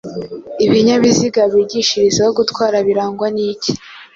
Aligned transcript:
Ibinyabiziga 0.65 1.41
bigishirizaho 1.53 2.31
gutwara 2.39 2.77
birangwa 2.87 3.27
n’iki 3.35 3.71